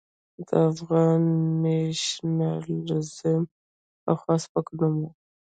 د 0.47 0.49
افغان 0.69 1.21
نېشنلېزم 1.63 3.41
پخوا 4.03 4.35
سپک 4.43 4.67
نوم 4.79 4.93
و. 5.01 5.03